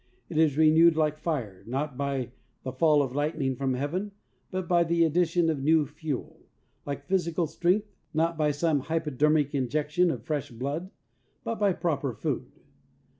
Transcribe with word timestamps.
It 0.29 0.37
is 0.39 0.57
renewed 0.57 0.95
like 0.97 1.19
fire, 1.19 1.63
not 1.67 1.95
by 1.95 2.31
the 2.63 2.71
fall 2.71 3.03
of 3.03 3.13
lightning 3.13 3.55
from 3.55 3.75
Heaven, 3.75 4.13
but 4.49 4.67
by 4.67 4.83
the 4.83 5.03
addition 5.03 5.47
of 5.47 5.61
new 5.61 5.85
fuel; 5.85 6.39
like 6.87 7.05
physical 7.05 7.45
strength, 7.45 7.85
not 8.11 8.35
by 8.35 8.49
some 8.49 8.79
hypodermic 8.79 9.51
injec 9.51 9.89
tion 9.91 10.09
of 10.09 10.23
fresh 10.25 10.49
blood, 10.49 10.89
but 11.43 11.59
by 11.59 11.73
proper 11.73 12.15
food. 12.15 12.51